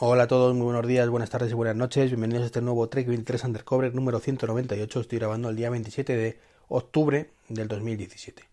Hola 0.00 0.22
a 0.22 0.28
todos, 0.28 0.54
muy 0.54 0.62
buenos 0.62 0.86
días, 0.86 1.08
buenas 1.08 1.28
tardes 1.28 1.50
y 1.50 1.54
buenas 1.54 1.74
noches. 1.74 2.08
Bienvenidos 2.08 2.44
a 2.44 2.46
este 2.46 2.60
nuevo 2.62 2.88
Trek 2.88 3.08
23 3.08 3.42
Undercover 3.42 3.92
número 3.96 4.20
198. 4.20 5.00
Estoy 5.00 5.18
grabando 5.18 5.48
el 5.48 5.56
día 5.56 5.70
27 5.70 6.14
de 6.16 6.38
octubre 6.68 7.32
del 7.48 7.66
2017. 7.66 8.44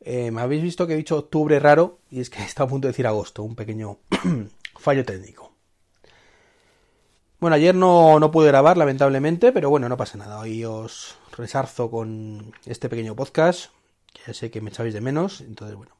Eh, 0.00 0.30
me 0.30 0.40
habéis 0.40 0.62
visto 0.62 0.86
que 0.86 0.94
he 0.94 0.96
dicho 0.96 1.18
octubre 1.18 1.60
raro 1.60 1.98
y 2.10 2.20
es 2.20 2.30
que 2.30 2.42
estado 2.42 2.68
a 2.68 2.70
punto 2.70 2.88
de 2.88 2.92
decir 2.92 3.06
agosto, 3.06 3.42
un 3.42 3.54
pequeño 3.54 3.98
fallo 4.78 5.04
técnico. 5.04 5.52
Bueno, 7.38 7.56
ayer 7.56 7.74
no, 7.74 8.18
no 8.18 8.30
pude 8.30 8.46
grabar, 8.46 8.78
lamentablemente, 8.78 9.52
pero 9.52 9.68
bueno, 9.68 9.90
no 9.90 9.98
pasa 9.98 10.16
nada. 10.16 10.38
Hoy 10.38 10.64
os 10.64 11.18
resarzo 11.36 11.90
con 11.90 12.54
este 12.64 12.88
pequeño 12.88 13.14
podcast, 13.14 13.72
que 14.14 14.22
ya 14.26 14.32
sé 14.32 14.50
que 14.50 14.62
me 14.62 14.70
echabais 14.70 14.94
de 14.94 15.02
menos, 15.02 15.42
entonces 15.42 15.76
bueno. 15.76 15.92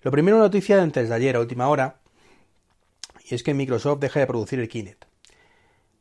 Lo 0.00 0.10
primero 0.10 0.38
noticia 0.38 0.82
antes 0.82 1.10
de 1.10 1.14
ayer, 1.14 1.36
a 1.36 1.40
última 1.40 1.68
hora, 1.68 2.00
y 3.30 3.34
es 3.36 3.44
que 3.44 3.54
Microsoft 3.54 4.00
deja 4.00 4.18
de 4.18 4.26
producir 4.26 4.58
el 4.58 4.68
Kinect. 4.68 5.04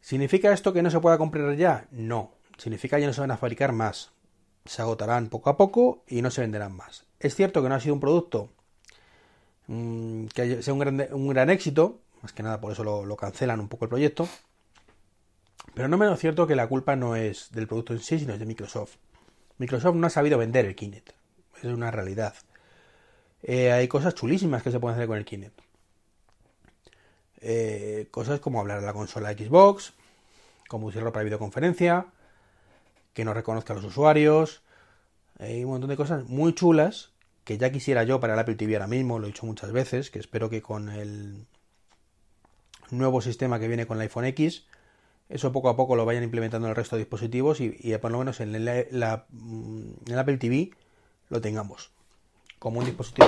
¿Significa 0.02 0.52
esto 0.52 0.74
que 0.74 0.82
no 0.82 0.90
se 0.90 1.00
pueda 1.00 1.20
comprar 1.20 1.56
ya? 1.56 1.86
No. 1.92 2.32
Significa 2.58 2.98
que 2.98 3.02
ya 3.02 3.08
no 3.08 3.14
se 3.14 3.22
van 3.22 3.30
a 3.30 3.38
fabricar 3.38 3.72
más. 3.72 4.12
Se 4.66 4.82
agotarán 4.82 5.30
poco 5.30 5.52
a 5.52 5.58
poco 5.58 6.04
y 6.08 6.24
no 6.24 6.32
se 6.32 6.42
venderán 6.42 6.76
más. 6.76 7.06
Es 7.20 7.36
cierto 7.36 7.62
que 7.62 7.70
no 7.70 7.76
ha 7.76 7.80
sido 7.80 7.94
un 7.94 8.00
producto 8.00 8.50
mmm, 9.68 10.26
que 10.34 10.64
sea 10.64 10.74
un 10.74 11.28
gran, 11.30 11.50
éxito, 11.52 12.00
más 12.24 12.34
que 12.34 12.42
nada 12.42 12.60
por 12.60 12.72
eso 12.72 12.84
lo, 12.84 13.06
lo, 13.06 13.16
cancelan 13.16 13.60
un 13.60 13.70
poco 13.70 13.86
el 13.86 13.90
proyecto. 13.90 14.28
Pero 15.76 15.88
no 15.88 16.00
menos 16.00 16.20
cierto 16.20 16.48
que 16.48 16.56
la 16.56 16.68
culpa 16.68 16.96
no 16.96 17.16
es 17.16 17.52
del 17.52 17.68
producto 17.68 17.94
en 17.94 18.00
sí, 18.00 18.18
sino 18.18 18.34
es 18.34 18.40
de 18.40 18.48
Microsoft. 18.48 18.96
Microsoft 19.60 19.96
no 19.96 20.08
ha 20.08 20.10
sabido 20.10 20.40
vender 20.40 20.66
el 20.66 20.76
Kinect. 20.76 21.12
Es 21.58 21.66
una 21.66 21.92
realidad. 21.92 22.34
Eh, 23.44 23.72
hay 23.72 23.88
cosas 23.88 24.16
chulísimas 24.16 24.64
que 24.64 24.72
se 24.72 24.80
pueden 24.80 24.96
hacer 24.96 25.08
con 25.08 25.18
el 25.18 25.26
Kinect. 25.26 25.69
Eh, 27.42 28.08
cosas 28.12 28.40
como 28.40 28.60
hablar 28.60 28.80
a 28.80 28.82
la 28.82 28.94
consola 28.94 29.32
Xbox, 29.32 29.94
como 30.68 30.88
usarlo 30.88 31.14
para 31.14 31.24
videoconferencia, 31.24 32.08
que 33.14 33.26
no 33.26 33.34
reconozca 33.34 33.74
a 33.74 33.76
los 33.76 33.86
usuarios, 33.86 34.62
hay 35.40 35.64
un 35.64 35.72
montón 35.72 35.90
de 35.90 35.98
cosas 35.98 36.26
muy 36.26 36.54
chulas 36.54 37.12
que 37.46 37.58
ya 37.58 37.72
quisiera 37.72 38.04
yo 38.04 38.20
para 38.20 38.34
el 38.34 38.40
Apple 38.40 38.56
TV 38.56 38.76
ahora 38.76 38.88
mismo, 38.88 39.18
lo 39.18 39.26
he 39.26 39.32
dicho 39.32 39.46
muchas 39.46 39.72
veces, 39.72 40.12
que 40.12 40.20
espero 40.20 40.50
que 40.50 40.62
con 40.62 40.90
el 40.90 41.48
nuevo 42.92 43.22
sistema 43.22 43.60
que 43.60 43.68
viene 43.68 43.88
con 43.88 43.98
el 43.98 44.04
iPhone 44.04 44.26
X, 44.26 44.66
eso 45.30 45.52
poco 45.52 45.70
a 45.70 45.76
poco 45.76 45.96
lo 45.96 46.06
vayan 46.06 46.24
implementando 46.24 46.68
en 46.68 46.72
el 46.72 46.76
resto 46.76 46.96
de 46.96 47.04
dispositivos 47.04 47.62
y, 47.62 47.76
y 47.80 47.98
por 47.98 48.12
lo 48.12 48.20
menos 48.20 48.40
en 48.40 48.56
en 48.56 48.68
el 48.68 50.20
Apple 50.20 50.38
TV 50.38 50.72
lo 51.30 51.40
tengamos 51.42 51.92
como 52.58 52.80
un 52.80 52.86
dispositivo 52.86 53.28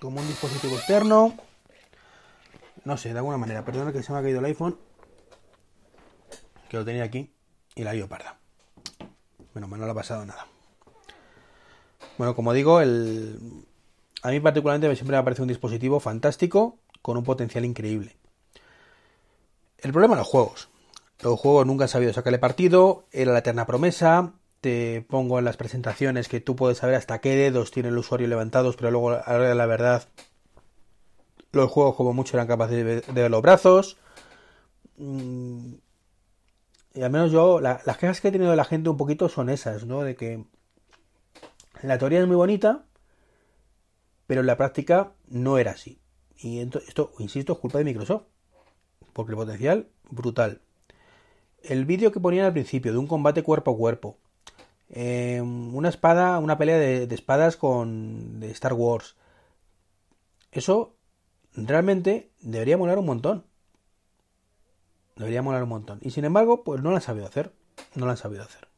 como 0.00 0.20
un 0.20 0.26
dispositivo 0.26 0.76
externo 0.76 1.34
no 2.84 2.96
sé, 2.96 3.12
de 3.12 3.18
alguna 3.18 3.38
manera. 3.38 3.64
Perdona 3.64 3.92
que 3.92 4.02
se 4.02 4.12
me 4.12 4.18
ha 4.18 4.22
caído 4.22 4.40
el 4.40 4.44
iPhone. 4.46 4.78
Que 6.68 6.76
lo 6.76 6.84
tenía 6.84 7.04
aquí. 7.04 7.32
Y 7.74 7.84
la 7.84 8.06
parda. 8.06 8.38
Bueno, 9.52 9.68
no 9.68 9.84
le 9.84 9.90
ha 9.90 9.94
pasado 9.94 10.24
nada. 10.26 10.46
Bueno, 12.18 12.34
como 12.34 12.52
digo, 12.52 12.80
el... 12.80 13.38
a 14.22 14.30
mí 14.30 14.40
particularmente 14.40 14.94
siempre 14.96 15.16
me 15.16 15.22
parece 15.22 15.42
un 15.42 15.48
dispositivo 15.48 16.00
fantástico 16.00 16.78
con 17.00 17.16
un 17.16 17.24
potencial 17.24 17.64
increíble. 17.64 18.16
El 19.78 19.92
problema 19.92 20.16
los 20.16 20.26
juegos. 20.26 20.68
Los 21.20 21.38
juegos 21.38 21.66
nunca 21.66 21.84
han 21.84 21.88
sabido 21.88 22.12
sacarle 22.12 22.38
partido, 22.38 23.06
era 23.12 23.32
la 23.32 23.38
eterna 23.38 23.66
promesa. 23.66 24.34
Te 24.60 25.04
pongo 25.08 25.38
en 25.38 25.44
las 25.44 25.56
presentaciones 25.56 26.28
que 26.28 26.40
tú 26.40 26.54
puedes 26.54 26.78
saber 26.78 26.94
hasta 26.94 27.20
qué 27.20 27.34
dedos 27.34 27.70
tiene 27.70 27.88
el 27.88 27.98
usuario 27.98 28.28
levantados, 28.28 28.76
pero 28.76 28.90
luego, 28.90 29.10
ahora 29.10 29.54
la 29.54 29.66
verdad, 29.66 30.08
los 31.52 31.70
juegos 31.70 31.94
como 31.96 32.12
mucho 32.12 32.36
eran 32.36 32.46
capaces 32.46 32.76
de 32.76 33.12
ver, 33.12 33.30
los 33.30 33.42
brazos. 33.42 33.98
Mm, 34.96 35.74
y 36.94 37.02
al 37.02 37.10
menos 37.10 37.30
yo, 37.30 37.60
la, 37.60 37.80
las 37.86 37.98
quejas 37.98 38.20
que 38.20 38.28
he 38.28 38.32
tenido 38.32 38.50
de 38.50 38.56
la 38.56 38.64
gente 38.64 38.90
un 38.90 38.96
poquito 38.96 39.28
son 39.28 39.48
esas, 39.48 39.86
¿no? 39.86 40.02
De 40.02 40.14
que 40.16 40.44
la 41.82 41.98
teoría 41.98 42.20
es 42.20 42.26
muy 42.26 42.36
bonita, 42.36 42.84
pero 44.26 44.40
en 44.40 44.46
la 44.46 44.56
práctica 44.56 45.12
no 45.28 45.58
era 45.58 45.72
así. 45.72 46.00
Y 46.38 46.60
esto, 46.60 47.12
insisto, 47.18 47.52
es 47.52 47.58
culpa 47.58 47.78
de 47.78 47.84
Microsoft. 47.84 48.24
Porque 49.12 49.32
el 49.32 49.36
potencial, 49.36 49.88
brutal. 50.10 50.60
El 51.62 51.84
vídeo 51.84 52.12
que 52.12 52.20
ponían 52.20 52.46
al 52.46 52.52
principio 52.52 52.92
de 52.92 52.98
un 52.98 53.06
combate 53.06 53.42
cuerpo 53.42 53.72
a 53.72 53.76
cuerpo. 53.76 54.18
Eh, 54.90 55.40
una 55.40 55.88
espada, 55.88 56.38
una 56.38 56.58
pelea 56.58 56.78
de, 56.78 57.06
de, 57.06 57.14
espadas 57.14 57.56
con 57.56 58.40
de 58.40 58.50
Star 58.50 58.74
Wars. 58.74 59.16
Eso 60.50 60.96
realmente 61.54 62.30
debería 62.40 62.76
molar 62.76 62.98
un 62.98 63.06
montón. 63.06 63.44
Debería 65.16 65.42
molar 65.42 65.62
un 65.62 65.68
montón. 65.68 65.98
Y 66.02 66.10
sin 66.10 66.24
embargo, 66.24 66.64
pues 66.64 66.82
no 66.82 66.90
lo 66.90 66.96
han 66.96 67.02
sabido 67.02 67.26
hacer. 67.26 67.52
No 67.94 68.06
lo 68.06 68.10
han 68.10 68.16
sabido 68.16 68.42
hacer. 68.42 68.68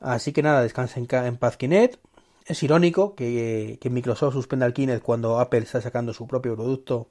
Así 0.00 0.32
que 0.32 0.42
nada, 0.42 0.62
descansen 0.62 1.06
en 1.10 1.36
paz 1.36 1.56
Kinect. 1.56 2.00
Es 2.46 2.62
irónico 2.62 3.14
que, 3.14 3.78
Microsoft 3.90 4.34
suspenda 4.34 4.66
el 4.66 4.72
Kinect 4.72 5.02
cuando 5.02 5.38
Apple 5.38 5.60
está 5.60 5.80
sacando 5.80 6.12
su 6.14 6.26
propio 6.26 6.54
producto. 6.56 7.08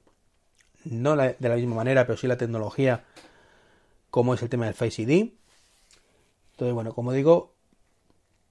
No 0.84 1.16
de 1.16 1.36
la 1.38 1.56
misma 1.56 1.76
manera, 1.76 2.06
pero 2.06 2.16
sí 2.16 2.26
la 2.26 2.38
tecnología, 2.38 3.04
como 4.10 4.34
es 4.34 4.42
el 4.42 4.48
tema 4.48 4.64
del 4.64 4.74
Face 4.74 5.02
ID. 5.02 5.32
Entonces, 6.52 6.74
bueno, 6.74 6.94
como 6.94 7.12
digo, 7.12 7.54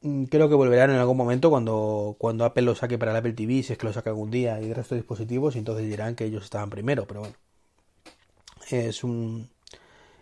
creo 0.01 0.49
que 0.49 0.55
volverán 0.55 0.91
en 0.91 0.97
algún 0.97 1.17
momento 1.17 1.49
cuando, 1.49 2.15
cuando 2.17 2.45
Apple 2.45 2.63
lo 2.63 2.75
saque 2.75 2.97
para 2.97 3.11
el 3.11 3.17
Apple 3.17 3.33
TV, 3.33 3.63
si 3.63 3.73
es 3.73 3.77
que 3.77 3.85
lo 3.85 3.93
saca 3.93 4.09
algún 4.09 4.31
día, 4.31 4.61
y 4.61 4.65
el 4.65 4.75
resto 4.75 4.95
de 4.95 5.01
dispositivos, 5.01 5.55
y 5.55 5.59
entonces 5.59 5.87
dirán 5.87 6.15
que 6.15 6.25
ellos 6.25 6.43
estaban 6.43 6.69
primero, 6.69 7.05
pero 7.05 7.21
bueno. 7.21 7.35
Es 8.69 9.03
un. 9.03 9.49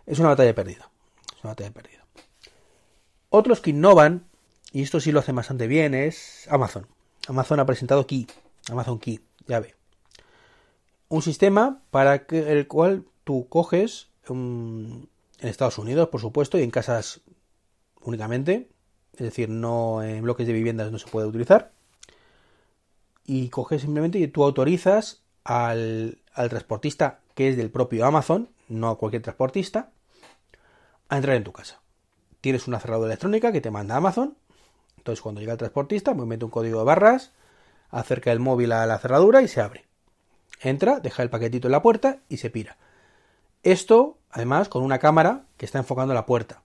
Es 0.06 0.18
una 0.18 0.30
batalla 0.30 0.54
perdida. 0.54 0.90
Es 1.36 1.44
una 1.44 1.52
batalla 1.52 1.70
perdida. 1.70 2.04
Otros 3.30 3.60
que 3.60 3.70
innovan, 3.70 4.26
y 4.72 4.82
esto 4.82 5.00
sí 5.00 5.12
lo 5.12 5.20
hacen 5.20 5.36
bastante 5.36 5.66
bien, 5.66 5.94
es 5.94 6.48
Amazon. 6.50 6.86
Amazon 7.28 7.60
ha 7.60 7.66
presentado 7.66 8.06
Key. 8.06 8.26
Amazon 8.70 8.98
Key, 8.98 9.20
ya 9.46 9.60
ve. 9.60 9.74
Un 11.08 11.22
sistema 11.22 11.82
para 11.90 12.26
que, 12.26 12.52
el 12.52 12.66
cual 12.66 13.04
tú 13.24 13.48
coges 13.48 14.08
um, 14.28 15.06
en 15.38 15.48
Estados 15.48 15.78
Unidos, 15.78 16.08
por 16.08 16.20
supuesto, 16.20 16.58
y 16.58 16.62
en 16.62 16.70
casas 16.70 17.20
únicamente, 18.00 18.68
es 19.18 19.24
decir, 19.24 19.48
no 19.48 20.02
en 20.02 20.22
bloques 20.22 20.46
de 20.46 20.52
viviendas 20.52 20.92
no 20.92 20.98
se 20.98 21.08
puede 21.08 21.26
utilizar. 21.26 21.72
Y 23.24 23.48
coges 23.48 23.82
simplemente 23.82 24.18
y 24.18 24.28
tú 24.28 24.44
autorizas 24.44 25.22
al, 25.42 26.18
transportista 26.34 27.20
que 27.34 27.48
es 27.48 27.56
del 27.56 27.70
propio 27.70 28.06
Amazon, 28.06 28.48
no 28.68 28.90
a 28.90 28.98
cualquier 28.98 29.22
transportista, 29.22 29.90
a 31.08 31.16
entrar 31.16 31.36
en 31.36 31.44
tu 31.44 31.52
casa. 31.52 31.80
Tienes 32.40 32.68
una 32.68 32.78
cerradura 32.78 33.08
electrónica 33.08 33.50
que 33.50 33.60
te 33.60 33.72
manda 33.72 33.96
Amazon. 33.96 34.36
Entonces, 34.96 35.20
cuando 35.20 35.40
llega 35.40 35.52
el 35.52 35.58
transportista, 35.58 36.14
pues 36.14 36.28
mete 36.28 36.44
un 36.44 36.50
código 36.50 36.78
de 36.78 36.84
barras, 36.84 37.32
acerca 37.90 38.30
el 38.30 38.40
móvil 38.40 38.72
a 38.72 38.86
la 38.86 38.98
cerradura 38.98 39.42
y 39.42 39.48
se 39.48 39.60
abre. 39.60 39.86
Entra, 40.60 41.00
deja 41.00 41.22
el 41.22 41.30
paquetito 41.30 41.66
en 41.68 41.72
la 41.72 41.82
puerta 41.82 42.20
y 42.28 42.36
se 42.36 42.50
pira. 42.50 42.76
Esto, 43.64 44.18
además, 44.30 44.68
con 44.68 44.84
una 44.84 44.98
cámara 44.98 45.44
que 45.56 45.66
está 45.66 45.78
enfocando 45.78 46.14
la 46.14 46.26
puerta. 46.26 46.62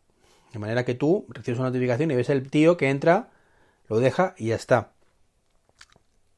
De 0.53 0.59
manera 0.59 0.85
que 0.85 0.93
tú 0.93 1.25
recibes 1.29 1.59
una 1.59 1.69
notificación 1.69 2.11
y 2.11 2.15
ves 2.15 2.29
el 2.29 2.49
tío 2.49 2.77
que 2.77 2.89
entra, 2.89 3.31
lo 3.89 3.99
deja 3.99 4.35
y 4.37 4.49
ya 4.49 4.55
está. 4.55 4.91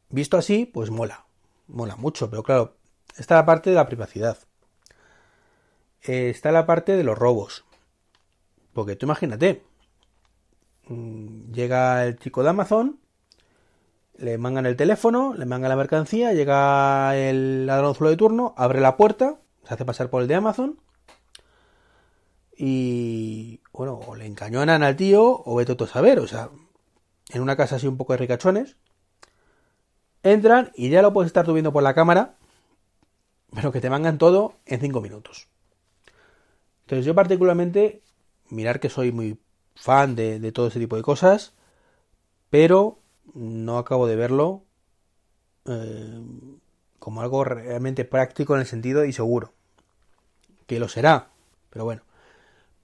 Visto 0.09 0.37
así, 0.37 0.65
pues 0.65 0.89
mola. 0.89 1.25
Mola 1.67 1.97
mucho, 1.97 2.29
pero 2.29 2.41
claro, 2.41 2.77
está 3.17 3.35
la 3.35 3.45
parte 3.45 3.71
de 3.71 3.75
la 3.75 3.85
privacidad. 3.85 4.37
Eh, 6.03 6.29
está 6.29 6.53
la 6.53 6.65
parte 6.65 6.95
de 6.95 7.03
los 7.03 7.17
robos. 7.17 7.65
Porque 8.71 8.95
tú 8.95 9.05
imagínate, 9.05 9.63
mm, 10.87 11.51
llega 11.51 12.05
el 12.05 12.17
chico 12.17 12.41
de 12.41 12.49
Amazon, 12.49 12.99
le 14.17 14.37
mangan 14.37 14.65
el 14.65 14.77
teléfono, 14.77 15.33
le 15.33 15.45
mangan 15.45 15.69
la 15.69 15.75
mercancía, 15.75 16.31
llega 16.31 17.17
el 17.17 17.65
ladronzuelo 17.65 18.11
de 18.11 18.17
turno, 18.17 18.53
abre 18.55 18.79
la 18.79 18.95
puerta, 18.95 19.41
se 19.65 19.73
hace 19.73 19.83
pasar 19.83 20.09
por 20.09 20.21
el 20.21 20.29
de 20.29 20.35
Amazon 20.35 20.79
y 22.57 23.61
bueno, 23.73 23.99
o 24.05 24.15
le 24.15 24.25
encañonan 24.25 24.83
al 24.83 24.95
tío 24.95 25.43
o 25.45 25.55
vete 25.55 25.75
a 25.83 25.87
saber, 25.87 26.19
o 26.19 26.27
sea, 26.27 26.49
en 27.29 27.41
una 27.41 27.57
casa 27.57 27.75
así 27.75 27.87
un 27.87 27.97
poco 27.97 28.13
de 28.13 28.17
ricachones, 28.17 28.77
entran 30.23 30.71
y 30.75 30.89
ya 30.89 31.01
lo 31.01 31.13
puedes 31.13 31.27
estar 31.27 31.45
tú 31.45 31.53
viendo 31.53 31.73
por 31.73 31.83
la 31.83 31.93
cámara, 31.93 32.35
pero 33.53 33.71
que 33.71 33.81
te 33.81 33.89
mangan 33.89 34.17
todo 34.17 34.55
en 34.65 34.79
5 34.79 35.01
minutos. 35.01 35.47
Entonces 36.81 37.05
yo 37.05 37.15
particularmente, 37.15 38.01
mirar 38.49 38.79
que 38.79 38.89
soy 38.89 39.11
muy 39.11 39.39
fan 39.75 40.15
de, 40.15 40.39
de, 40.39 40.51
todo 40.51 40.67
ese 40.67 40.79
tipo 40.79 40.95
de 40.95 41.01
cosas, 41.01 41.53
pero 42.49 42.99
no 43.33 43.77
acabo 43.77 44.07
de 44.07 44.15
verlo 44.15 44.63
eh, 45.65 46.21
como 46.99 47.21
algo 47.21 47.43
realmente 47.43 48.05
práctico 48.05 48.55
en 48.55 48.61
el 48.61 48.67
sentido 48.67 49.05
y 49.05 49.13
seguro. 49.13 49.53
Que 50.67 50.79
lo 50.79 50.87
será, 50.87 51.29
pero 51.69 51.85
bueno. 51.85 52.04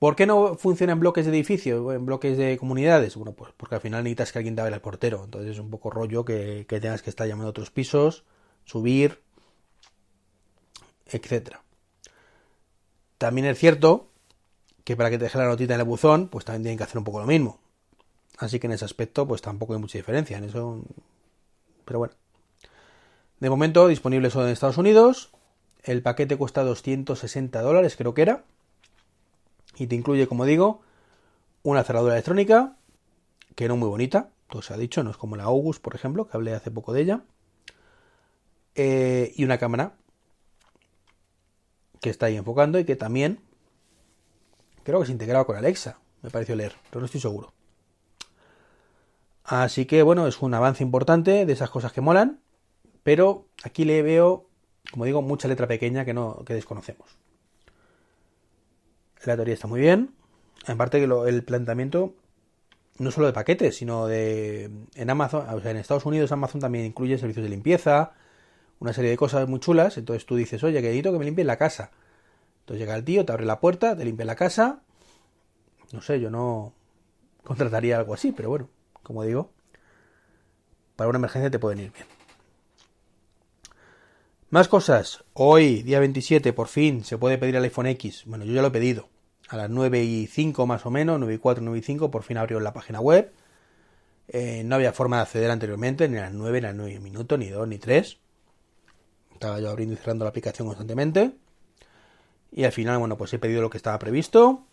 ¿Por 0.02 0.16
qué 0.16 0.26
no 0.26 0.56
funciona 0.56 0.94
en 0.94 1.00
bloques 1.00 1.28
de 1.28 1.32
edificios 1.32 1.94
en 1.94 2.08
bloques 2.08 2.36
de 2.36 2.58
comunidades? 2.58 3.16
Bueno, 3.16 3.34
pues 3.34 3.54
porque 3.56 3.76
al 3.76 3.82
final 3.82 4.04
necesitas 4.04 4.32
que 4.32 4.40
alguien 4.40 4.56
te 4.56 4.62
abra 4.62 4.74
el 4.74 4.82
portero. 4.82 5.22
Entonces 5.24 5.52
es 5.52 5.60
un 5.60 5.70
poco 5.70 5.92
rollo 5.92 6.26
que, 6.26 6.66
que 6.68 6.80
tengas 6.80 7.04
que 7.04 7.12
estar 7.12 7.28
llamando 7.28 7.50
a 7.50 7.52
otros 7.52 7.70
pisos, 7.70 8.24
subir. 8.66 9.22
etc. 11.06 11.58
También 13.20 13.46
es 13.46 13.60
cierto 13.60 14.08
que 14.84 14.96
para 14.98 15.12
que 15.12 15.20
te 15.20 15.26
deje 15.26 15.38
la 15.38 15.46
notita 15.46 15.76
en 15.76 15.82
el 15.82 15.86
buzón, 15.86 16.30
pues 16.30 16.46
también 16.46 16.64
tienen 16.64 16.78
que 16.80 16.84
hacer 16.86 16.98
un 16.98 17.04
poco 17.04 17.20
lo 17.20 17.28
mismo. 17.28 17.60
Así 18.40 18.60
que 18.60 18.66
en 18.66 18.74
ese 18.74 18.86
aspecto, 18.86 19.28
pues 19.28 19.44
tampoco 19.44 19.74
hay 19.74 19.80
mucha 19.80 20.00
diferencia. 20.00 20.36
En 20.36 20.46
eso. 20.46 20.84
Pero 21.86 22.00
bueno. 22.00 22.16
De 23.40 23.52
momento, 23.52 23.88
disponible 23.88 24.32
solo 24.32 24.48
en 24.48 24.54
Estados 24.54 24.80
Unidos. 24.80 25.30
El 25.84 26.02
paquete 26.02 26.38
cuesta 26.38 26.64
260 26.64 27.62
dólares, 27.62 27.96
creo 27.96 28.16
que 28.16 28.24
era. 28.24 28.46
Y 29.78 29.88
te 29.88 29.96
incluye, 29.96 30.28
como 30.28 30.46
digo, 30.46 30.82
una 31.64 31.84
cerradura 31.84 32.14
electrónica, 32.14 32.76
que 33.56 33.68
no 33.68 33.78
muy 33.78 33.90
bonita, 33.90 34.30
todo 34.50 34.62
se 34.62 34.74
ha 34.74 34.78
dicho, 34.78 35.04
no 35.04 35.12
es 35.12 35.18
como 35.18 35.36
la 35.36 35.46
August, 35.46 35.82
por 35.82 35.96
ejemplo, 35.96 36.28
que 36.28 36.38
hablé 36.38 36.54
hace 36.54 36.72
poco 36.72 36.94
de 36.94 37.02
ella. 37.02 37.22
Eh, 38.76 39.34
y 39.36 39.44
una 39.44 39.58
cámara 39.58 39.94
que 42.00 42.10
está 42.10 42.28
ahí 42.28 42.38
enfocando 42.38 42.80
y 42.80 42.86
que 42.86 42.96
también 42.96 43.40
creo 44.84 45.00
que 45.00 45.06
se 45.06 45.12
integraba 45.12 45.46
con 45.46 45.56
Alexa, 45.56 46.00
me 46.22 46.30
pareció 46.30 46.56
leer, 46.56 46.76
pero 46.90 47.02
no 47.02 47.06
estoy 47.06 47.22
seguro. 47.22 47.54
Así 49.44 49.86
que 49.86 50.04
bueno, 50.04 50.28
es 50.28 50.42
un 50.42 50.54
avance 50.54 50.84
importante 50.84 51.46
de 51.46 51.54
esas 51.54 51.70
cosas 51.70 51.92
que 51.92 52.02
molan, 52.02 52.40
pero 53.04 53.46
aquí 53.64 53.86
le 53.86 54.02
veo, 54.02 54.48
como 54.92 55.06
digo, 55.06 55.22
mucha 55.22 55.48
letra 55.48 55.68
pequeña 55.68 56.06
que 56.06 56.14
no 56.14 56.44
que 56.46 56.54
desconocemos. 56.54 57.18
La 59.26 59.36
teoría 59.36 59.54
está 59.54 59.68
muy 59.68 59.80
bien, 59.80 60.16
en 60.68 60.78
parte 60.78 61.00
que 61.00 61.06
el 61.06 61.44
planteamiento 61.44 62.16
no 62.98 63.12
solo 63.12 63.28
de 63.28 63.34
paquetes, 63.34 63.76
sino 63.78 64.08
de 64.08 64.70
en 64.96 65.10
Amazon, 65.10 65.48
o 65.50 65.62
sea, 65.62 65.72
en 65.72 65.78
Estados 65.78 66.06
Unidos 66.06 66.32
Amazon 66.32 66.62
también 66.62 66.86
incluye 66.86 67.18
servicios 67.18 67.44
de 67.44 67.50
limpieza, 67.50 68.14
una 68.80 68.94
serie 68.94 69.12
de 69.12 69.18
cosas 69.18 69.48
muy 69.48 69.60
chulas, 69.60 69.98
entonces 69.98 70.26
tú 70.26 70.36
dices, 70.36 70.64
"Oye, 70.64 70.76
que 70.82 70.88
necesito 70.88 71.12
que 71.12 71.20
me 71.20 71.26
limpien 71.26 71.48
la 71.48 71.58
casa." 71.58 71.92
Entonces 72.62 72.80
llega 72.80 72.96
el 72.96 73.04
tío, 73.04 73.26
te 73.26 73.32
abre 73.32 73.46
la 73.46 73.60
puerta, 73.60 73.96
te 73.96 74.06
limpia 74.06 74.26
la 74.26 74.36
casa. 74.36 74.82
No 75.92 76.02
sé, 76.02 76.20
yo 76.20 76.30
no 76.32 76.74
contrataría 77.44 77.98
algo 77.98 78.14
así, 78.14 78.32
pero 78.32 78.50
bueno, 78.50 78.70
como 79.04 79.24
digo, 79.24 79.52
para 80.96 81.10
una 81.10 81.18
emergencia 81.18 81.52
te 81.52 81.60
pueden 81.60 81.80
ir 81.80 81.92
bien. 81.92 82.06
Más 84.50 84.68
cosas. 84.68 85.24
Hoy, 85.34 85.82
día 85.82 86.00
27, 86.00 86.54
por 86.54 86.68
fin 86.68 87.04
se 87.04 87.18
puede 87.18 87.38
pedir 87.38 87.56
el 87.56 87.64
iPhone 87.64 87.88
X. 87.88 88.24
Bueno, 88.26 88.46
yo 88.46 88.54
ya 88.54 88.62
lo 88.62 88.68
he 88.68 88.72
pedido. 88.72 89.11
A 89.52 89.58
las 89.58 89.70
9 89.70 90.02
y 90.02 90.28
5 90.28 90.66
más 90.66 90.86
o 90.86 90.92
menos, 90.92 91.20
9 91.20 91.34
y 91.34 91.38
4, 91.38 91.62
9 91.62 91.78
y 91.78 91.82
5, 91.82 92.10
por 92.10 92.24
fin 92.24 92.38
abrió 92.38 92.62
la 92.62 92.72
página 92.72 93.02
web. 93.02 93.34
Eh, 94.30 94.64
no 94.64 94.76
había 94.76 94.94
forma 94.94 95.18
de 95.18 95.24
acceder 95.24 95.52
anteriormente, 95.52 96.08
ni 96.08 96.20
a 96.20 96.22
las 96.22 96.32
9, 96.32 96.62
ni 96.62 96.68
a 96.68 96.70
las 96.70 96.78
9 96.78 97.00
minutos, 97.02 97.38
ni 97.38 97.50
2, 97.50 97.68
ni 97.68 97.78
3. 97.78 98.18
Estaba 99.34 99.60
yo 99.60 99.70
abriendo 99.70 99.94
y 99.94 99.98
cerrando 99.98 100.24
la 100.24 100.30
aplicación 100.30 100.70
constantemente. 100.70 101.34
Y 102.54 102.64
al 102.64 102.72
final, 102.72 102.98
bueno, 103.00 103.18
pues 103.18 103.34
he 103.34 103.40
pedido 103.40 103.62
lo 103.62 103.70
que 103.70 103.76
estaba 103.76 104.00
previsto. 104.00 104.64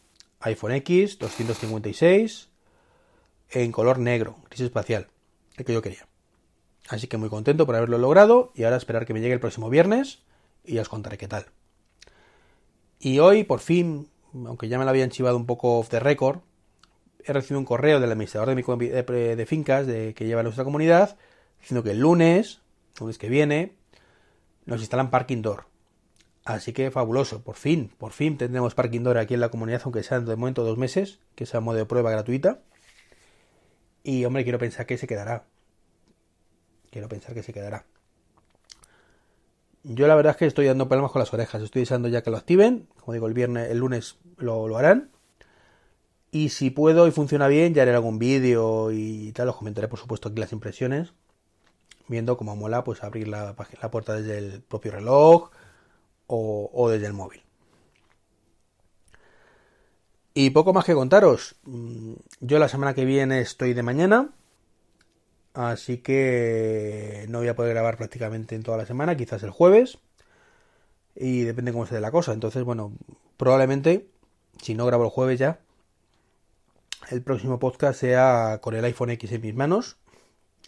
iPhone 0.42 0.70
X 0.70 1.18
256 1.18 2.48
en 3.50 3.72
color 3.72 3.98
negro, 3.98 4.36
gris 4.48 4.60
espacial, 4.60 5.08
el 5.56 5.64
que 5.64 5.72
yo 5.72 5.82
quería. 5.82 6.06
Así 6.88 7.08
que 7.08 7.16
muy 7.16 7.30
contento 7.30 7.66
por 7.66 7.74
haberlo 7.74 7.98
logrado 7.98 8.52
y 8.54 8.62
ahora 8.62 8.76
esperar 8.76 9.06
que 9.06 9.12
me 9.12 9.20
llegue 9.20 9.34
el 9.34 9.40
próximo 9.40 9.70
viernes 9.70 10.20
y 10.64 10.74
ya 10.74 10.82
os 10.82 10.88
contaré 10.88 11.18
qué 11.18 11.26
tal. 11.26 11.46
Y 13.00 13.18
hoy, 13.18 13.42
por 13.42 13.58
fin, 13.58 14.08
aunque 14.32 14.68
ya 14.68 14.78
me 14.78 14.84
lo 14.84 14.90
habían 14.90 15.10
chivado 15.10 15.36
un 15.36 15.46
poco 15.46 15.78
off 15.78 15.88
the 15.88 16.00
record, 16.00 16.40
he 17.24 17.32
recibido 17.32 17.58
un 17.58 17.64
correo 17.64 18.00
del 18.00 18.10
administrador 18.10 18.48
de, 18.48 18.54
mi, 18.54 18.88
de, 18.88 19.46
fincas 19.46 19.86
de, 19.86 20.14
que 20.14 20.26
lleva 20.26 20.42
nuestra 20.42 20.64
comunidad 20.64 21.16
diciendo 21.60 21.82
que 21.82 21.90
el 21.90 22.00
lunes, 22.00 22.60
lunes 23.00 23.18
que 23.18 23.28
viene, 23.28 23.74
nos 24.64 24.80
instalan 24.80 25.10
Parking 25.10 25.42
Door. 25.42 25.66
Así 26.44 26.72
que 26.72 26.90
fabuloso, 26.90 27.42
por 27.42 27.56
fin, 27.56 27.90
por 27.98 28.12
fin 28.12 28.38
tendremos 28.38 28.74
Parking 28.74 29.02
Door 29.02 29.18
aquí 29.18 29.34
en 29.34 29.40
la 29.40 29.50
comunidad, 29.50 29.82
aunque 29.84 30.02
sean 30.02 30.24
de 30.24 30.36
momento 30.36 30.64
dos 30.64 30.78
meses, 30.78 31.18
que 31.34 31.46
sea 31.46 31.60
modo 31.60 31.76
de 31.76 31.84
prueba 31.84 32.10
gratuita. 32.10 32.60
Y 34.02 34.24
hombre, 34.24 34.44
quiero 34.44 34.58
pensar 34.58 34.86
que 34.86 34.96
se 34.96 35.06
quedará. 35.06 35.44
Quiero 36.90 37.08
pensar 37.08 37.34
que 37.34 37.42
se 37.42 37.52
quedará. 37.52 37.84
Yo 39.90 40.06
la 40.06 40.14
verdad 40.14 40.32
es 40.32 40.36
que 40.36 40.44
estoy 40.44 40.66
dando 40.66 40.86
palmas 40.86 41.10
con 41.10 41.20
las 41.20 41.32
orejas. 41.32 41.62
Estoy 41.62 41.80
deseando 41.80 42.08
ya 42.08 42.22
que 42.22 42.30
lo 42.30 42.36
activen. 42.36 42.88
Como 43.00 43.14
digo, 43.14 43.26
el 43.26 43.32
viernes, 43.32 43.70
el 43.70 43.78
lunes 43.78 44.18
lo, 44.36 44.76
harán. 44.76 45.10
Y 46.30 46.50
si 46.50 46.68
puedo 46.68 47.08
y 47.08 47.10
funciona 47.10 47.48
bien, 47.48 47.72
ya 47.72 47.82
haré 47.82 47.94
algún 47.94 48.18
vídeo 48.18 48.92
y 48.92 49.32
tal. 49.32 49.48
Os 49.48 49.56
comentaré, 49.56 49.88
por 49.88 49.98
supuesto, 49.98 50.28
aquí 50.28 50.40
las 50.40 50.52
impresiones. 50.52 51.14
Viendo 52.06 52.36
cómo 52.36 52.54
mola, 52.54 52.84
pues 52.84 53.02
abrir 53.02 53.28
la, 53.28 53.56
la 53.80 53.90
puerta 53.90 54.12
desde 54.12 54.36
el 54.36 54.60
propio 54.60 54.92
reloj 54.92 55.50
o, 56.26 56.70
o 56.70 56.90
desde 56.90 57.06
el 57.06 57.14
móvil. 57.14 57.42
Y 60.34 60.50
poco 60.50 60.74
más 60.74 60.84
que 60.84 60.94
contaros. 60.94 61.56
Mm, 61.64 62.12
yo 62.40 62.58
la 62.58 62.68
semana 62.68 62.92
que 62.92 63.06
viene 63.06 63.40
estoy 63.40 63.72
de 63.72 63.82
mañana. 63.82 64.34
Así 65.58 65.98
que 65.98 67.26
no 67.28 67.38
voy 67.38 67.48
a 67.48 67.56
poder 67.56 67.72
grabar 67.74 67.96
prácticamente 67.96 68.54
en 68.54 68.62
toda 68.62 68.78
la 68.78 68.86
semana, 68.86 69.16
quizás 69.16 69.42
el 69.42 69.50
jueves. 69.50 69.98
Y 71.16 71.40
depende 71.40 71.72
cómo 71.72 71.84
se 71.84 71.96
dé 71.96 72.00
la 72.00 72.12
cosa. 72.12 72.32
Entonces, 72.32 72.62
bueno, 72.62 72.92
probablemente, 73.36 74.06
si 74.62 74.76
no 74.76 74.86
grabo 74.86 75.02
el 75.02 75.10
jueves 75.10 75.40
ya, 75.40 75.58
el 77.10 77.22
próximo 77.22 77.58
podcast 77.58 77.98
sea 77.98 78.60
con 78.62 78.76
el 78.76 78.84
iPhone 78.84 79.10
X 79.10 79.32
en 79.32 79.40
mis 79.40 79.56
manos. 79.56 79.96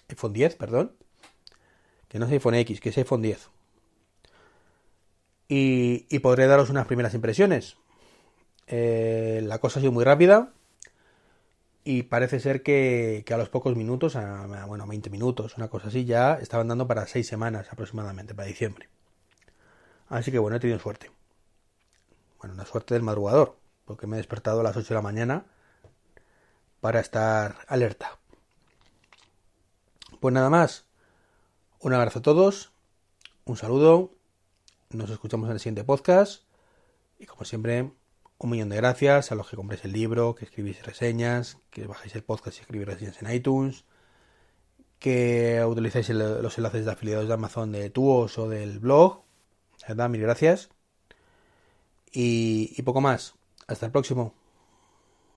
iPhone 0.08 0.32
10, 0.32 0.56
perdón. 0.56 0.92
Que 2.08 2.18
no 2.18 2.26
es 2.26 2.32
iPhone 2.32 2.56
X, 2.56 2.80
que 2.80 2.88
es 2.88 2.98
iPhone 2.98 3.22
10. 3.22 3.48
Y, 5.46 6.06
y 6.10 6.18
podré 6.18 6.48
daros 6.48 6.68
unas 6.68 6.88
primeras 6.88 7.14
impresiones. 7.14 7.76
Eh, 8.66 9.40
la 9.44 9.60
cosa 9.60 9.78
ha 9.78 9.82
sido 9.82 9.92
muy 9.92 10.02
rápida 10.02 10.52
y 11.84 12.04
parece 12.04 12.40
ser 12.40 12.62
que, 12.62 13.24
a 13.30 13.36
los 13.36 13.48
pocos 13.48 13.76
minutos, 13.76 14.16
a, 14.16 14.66
bueno, 14.66 14.86
20 14.86 15.10
minutos, 15.10 15.56
una 15.56 15.68
cosa 15.68 15.88
así, 15.88 16.04
ya 16.04 16.34
estaban 16.34 16.68
dando 16.68 16.86
para 16.86 17.06
6 17.06 17.26
semanas 17.26 17.72
aproximadamente, 17.72 18.34
para 18.34 18.48
diciembre. 18.48 18.88
Así 20.08 20.30
que 20.30 20.38
bueno, 20.38 20.56
he 20.56 20.60
tenido 20.60 20.78
suerte. 20.78 21.10
Bueno, 22.38 22.54
una 22.54 22.66
suerte 22.66 22.94
del 22.94 23.02
madrugador, 23.02 23.58
porque 23.84 24.06
me 24.06 24.16
he 24.16 24.18
despertado 24.18 24.60
a 24.60 24.62
las 24.62 24.76
8 24.76 24.88
de 24.88 24.94
la 24.94 25.02
mañana 25.02 25.46
para 26.80 27.00
estar 27.00 27.56
alerta. 27.68 28.18
Pues 30.20 30.34
nada 30.34 30.50
más. 30.50 30.86
Un 31.82 31.94
abrazo 31.94 32.18
a 32.18 32.22
todos, 32.22 32.72
un 33.46 33.56
saludo, 33.56 34.12
nos 34.90 35.08
escuchamos 35.08 35.48
en 35.48 35.54
el 35.54 35.60
siguiente 35.60 35.82
podcast 35.82 36.42
y 37.18 37.24
como 37.24 37.46
siempre 37.46 37.90
un 38.40 38.50
millón 38.50 38.70
de 38.70 38.76
gracias 38.76 39.32
a 39.32 39.34
los 39.34 39.48
que 39.48 39.56
compréis 39.56 39.84
el 39.84 39.92
libro, 39.92 40.34
que 40.34 40.46
escribís 40.46 40.82
reseñas, 40.84 41.58
que 41.70 41.86
bajáis 41.86 42.14
el 42.16 42.24
podcast 42.24 42.58
y 42.58 42.60
escribís 42.62 42.86
reseñas 42.86 43.20
en 43.22 43.30
iTunes, 43.32 43.84
que 44.98 45.62
utilizáis 45.66 46.08
los 46.10 46.56
enlaces 46.58 46.84
de 46.86 46.92
afiliados 46.92 47.28
de 47.28 47.34
Amazon 47.34 47.72
de 47.72 47.90
Tuos 47.90 48.38
o 48.38 48.48
del 48.48 48.78
blog. 48.80 49.22
verdad, 49.88 50.08
mil 50.08 50.22
gracias. 50.22 50.70
Y 52.12 52.80
poco 52.82 53.00
más. 53.00 53.34
Hasta 53.66 53.86
el 53.86 53.92
próximo. 53.92 54.39